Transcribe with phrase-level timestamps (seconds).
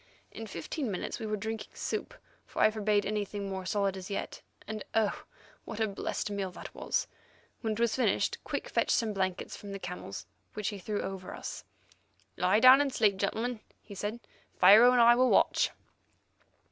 [0.31, 2.15] In fifteen minutes we were drinking soup,
[2.47, 5.25] for I forbade anything more solid as yet, and, oh!
[5.63, 7.11] what a blessed meal was that.
[7.61, 10.25] When it was finished, Quick fetched some blankets from the camels,
[10.55, 11.63] which he threw over us.
[12.35, 14.19] "Lie down and sleep, gentlemen," he said;
[14.59, 15.69] "Pharaoh and I will watch."